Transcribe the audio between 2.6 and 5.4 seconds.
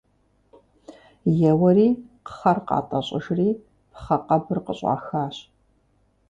къатӀэщӀыжри пхъэ къэбыр къыщӀахащ.